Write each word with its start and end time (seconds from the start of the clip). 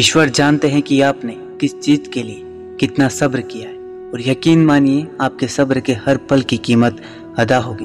ईश्वर 0.00 0.28
जानते 0.28 0.68
हैं 0.68 0.82
कि 0.82 1.00
आपने 1.00 1.36
किस 1.60 1.80
चीज़ 1.80 2.08
के 2.08 2.22
लिए 2.22 2.42
कितना 2.80 3.08
सब्र 3.08 3.40
किया 3.40 3.68
है। 3.68 3.74
और 4.10 4.28
यकीन 4.28 4.66
मानिए, 4.66 5.06
आपके 5.20 5.48
सब्र 5.48 5.80
के 5.80 5.92
हर 5.92 6.16
पल 6.16 6.42
की 6.42 6.56
कीमत 6.56 7.02
अदा 7.38 7.58
होगी। 7.58 7.84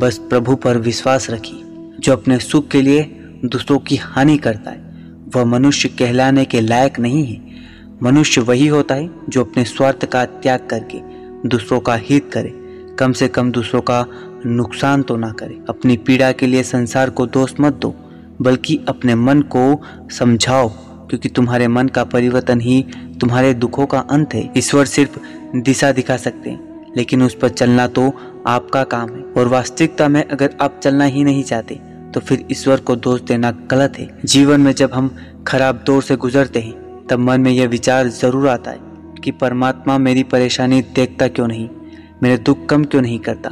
बस 0.00 0.18
प्रभु 0.18 0.54
पर 0.54 0.78
विश्वास 0.78 1.30
रखिए, 1.30 1.60
जो 2.00 2.12
अपने 2.12 2.38
सुख 2.38 2.68
के 2.68 2.82
लिए 2.82 3.02
दूसरों 3.44 3.78
की 3.78 3.96
हानि 3.96 4.38
करता 4.38 4.70
है, 4.70 4.96
वह 5.36 5.44
मनुष्य 5.44 5.88
कहलाने 5.88 6.44
के 6.44 6.60
लायक 6.60 6.98
नहीं 6.98 7.26
है। 7.26 7.46
मनुष्य 8.02 8.40
वही 8.40 8.66
होता 8.66 8.94
है 8.94 9.10
जो 9.28 9.44
अपने 9.44 9.64
स्वार्थ 9.64 10.04
का 10.04 10.24
त्याग 10.24 10.66
करके 10.70 10.98
दूसरों 11.48 11.80
का 11.80 11.94
हित 11.94 12.30
करे। 12.32 12.54
कम 12.98 13.12
से 13.12 13.28
कम 13.28 13.52
दूसरों 13.52 13.80
का 13.80 14.06
नुकसान 14.46 15.02
तो 15.02 15.16
ना 15.16 15.30
करे। 15.30 15.58
अपनी 15.68 15.96
पीड़ा 15.96 16.32
के 16.32 16.46
लिए 16.46 16.62
संसार 16.62 17.10
को 17.10 17.26
दोष 17.26 17.54
मत 17.60 17.72
दो, 17.72 17.94
बल्कि 18.42 18.80
अपने 18.88 19.14
मन 19.14 19.42
को 19.42 19.82
समझाओ। 20.10 20.89
क्योंकि 21.10 21.28
तुम्हारे 21.28 21.68
मन 21.68 21.88
का 21.88 22.04
परिवर्तन 22.06 22.60
ही 22.60 22.84
तुम्हारे 23.20 23.52
दुखों 23.54 23.86
का 23.86 23.98
अंत 24.10 24.34
है। 24.34 24.48
ईश्वर 24.56 24.84
सिर्फ़ 24.86 25.18
दिशा 25.56 25.90
दिखा 25.92 26.16
सकते 26.16 26.50
हैं, 26.50 26.92
लेकिन 26.96 27.22
उस 27.22 27.34
पर 27.34 27.48
चलना 27.50 27.86
तो 27.88 28.12
आपका 28.46 28.82
काम 28.86 29.08
है। 29.10 29.22
और 29.36 29.48
वास्तविकता 29.48 30.08
में 30.08 30.22
अगर 30.24 30.56
आप 30.60 30.78
चलना 30.82 31.04
ही 31.06 31.24
नहीं 31.24 31.42
चाहते 31.44 31.80
तो 32.14 32.20
फिर 32.20 32.44
ईश्वर 32.52 32.80
को 32.80 32.96
दोष 32.96 33.20
देना 33.22 33.50
गलत 33.70 33.98
है। 33.98 34.08
जीवन 34.24 34.60
में 34.60 34.72
जब 34.72 34.94
हम 34.94 35.14
खराब 35.46 35.82
दौर 35.86 36.02
से 36.02 36.16
गुजरते 36.16 36.60
हैं, 36.60 37.06
तब 37.06 37.18
मन 37.18 37.40
में 37.40 37.50
यह 37.50 37.68
विचार 37.68 38.08
ज़रूर 38.10 38.48
आता 38.48 38.70
है 38.70 38.78
कि 39.24 39.30
परमात्मा 39.32 39.98
मेरी 39.98 40.22
परेशानी 40.24 40.80
देखता 40.94 41.28
क्यों 41.28 41.46
नहीं, 41.48 41.68
मेरे 42.22 42.38
दुख 42.38 42.66
कम 42.66 42.84
क्यों 42.84 43.02
नहीं 43.02 43.18
करता। 43.18 43.50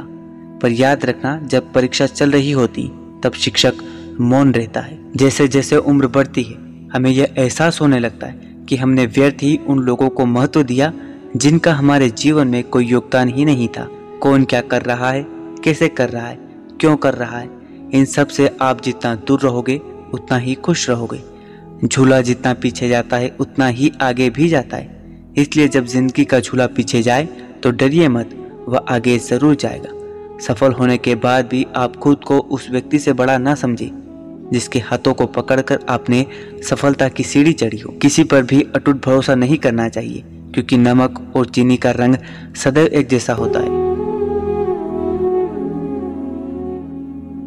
पर 0.61 0.71
याद 0.71 1.05
रखना, 1.05 1.39
जब 1.43 1.71
परीक्षा 1.73 2.05
चल 2.07 2.31
रही 2.31 2.51
होती, 2.51 2.87
तब 3.23 3.33
शिक्षक 3.35 3.83
मौन 4.21 4.51
रहता 4.53 4.81
है। 4.81 4.97
जैसे 5.15 5.47
जैसे 5.47 5.77
उम्र 5.77 6.07
बढ़ती 6.09 6.43
है 6.43 6.68
हमें 6.93 7.09
यह 7.11 7.33
एहसास 7.37 7.81
होने 7.81 7.99
लगता 7.99 8.27
है 8.27 8.65
कि 8.69 8.75
हमने 8.75 9.05
व्यर्थ 9.05 9.43
ही 9.43 9.59
उन 9.67 9.79
लोगों 9.79 10.09
को 10.09 10.25
महत्व 10.25 10.63
दिया 10.63 10.91
जिनका 11.35 11.73
हमारे 11.73 12.09
जीवन 12.09 12.47
में 12.47 12.63
कोई 12.63 12.85
योगदान 12.85 13.29
ही 13.29 13.45
नहीं 13.45 13.67
था। 13.67 13.87
कौन 14.21 14.43
क्या 14.43 14.61
कर 14.61 14.81
रहा 14.81 15.09
है? 15.11 15.25
कैसे 15.63 15.87
कर 15.87 16.09
रहा 16.09 16.27
है? 16.27 16.37
क्यों 16.79 16.95
कर 16.97 17.13
रहा 17.13 17.37
है? 17.37 17.49
इन 17.93 18.05
सबसे 18.05 18.49
आप 18.61 18.81
जितना 18.81 19.13
दूर 19.17 19.41
रहोगे, 19.41 19.77
उतना 20.13 20.37
ही 20.37 20.55
खुश 20.55 20.89
रहोगे। 20.89 21.21
झूला 21.85 22.21
जितना 22.21 22.53
पीछे 22.53 22.89
जाता 22.89 23.17
है, 23.17 23.35
उतना 23.39 23.67
ही 23.67 23.91
आगे 24.01 24.29
भी 24.29 24.47
जाता 24.47 24.77
है। 24.77 24.97
इसलिए 25.37 25.67
जब 25.67 25.85
ज़िंदगी 25.85 26.25
का 26.25 26.39
झूला 26.39 26.67
पीछे 26.67 27.01
जाए 27.01 27.27
तो 27.63 27.71
डरिए 27.71 28.07
मत, 28.07 28.35
वह 28.69 28.85
आगे 28.89 29.17
ज़रूर 29.19 29.55
जाएगा। 29.55 29.97
सफल 30.43 30.71
होने 30.71 30.97
के 30.97 31.15
बाद 31.15 31.47
भी 31.47 31.65
आप 31.75 31.95
खुद 31.95 32.23
को 32.23 32.39
उस 32.39 32.69
व्यक्ति 32.71 32.99
से 32.99 33.13
बड़ा 33.13 33.37
ना 33.37 33.55
समझे। 33.55 33.91
जिसके 34.53 34.79
हाथों 34.79 35.13
को 35.13 35.25
पकड़कर 35.25 35.79
आपने 35.89 36.25
सफलता 36.69 37.07
की 37.09 37.23
सीढ़ी 37.23 37.53
चढ़ी 37.53 37.77
हो। 37.77 37.91
किसी 37.91 38.23
पर 38.23 38.43
भी 38.43 38.61
अटूट 38.75 39.05
भरोसा 39.05 39.35
नहीं 39.35 39.57
करना 39.57 39.89
चाहिए, 39.89 40.23
क्योंकि 40.53 40.77
नमक 40.77 41.31
और 41.35 41.45
चीनी 41.45 41.77
का 41.77 41.91
रंग 41.91 42.15
सदैव 42.55 42.85
एक 42.85 43.07
जैसा 43.07 43.33
होता 43.33 43.59
है। 43.59 43.78